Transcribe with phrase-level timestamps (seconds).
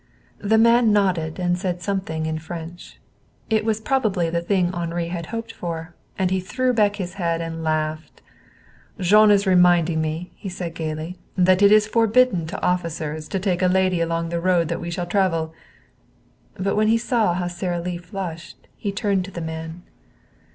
[0.39, 2.97] The man nodded and said something in French.
[3.51, 7.39] It was probably the thing Henri had hoped for, and he threw back his head
[7.39, 8.23] and laughed.
[8.99, 13.61] "Jean is reminding me," he said gayly, "that it is forbidden to officers to take
[13.61, 15.53] a lady along the road that we shall travel."
[16.55, 19.83] But when he saw how Sara Lee flushed he turned to the man.